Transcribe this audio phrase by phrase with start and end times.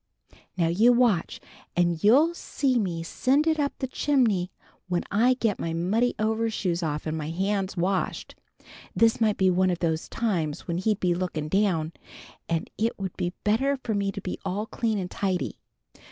[0.57, 1.39] "Now you watch,
[1.75, 4.49] and you'll see me send it up the chimney
[4.87, 8.33] when I get my muddy overshoes off and my hands washed.
[8.95, 11.93] This might be one of the times when he'd be looking down,
[12.49, 15.59] and it'd be better for me to be all clean and tidy."